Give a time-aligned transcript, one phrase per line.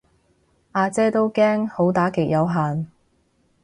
[0.73, 2.87] 呀姐都驚好打極有限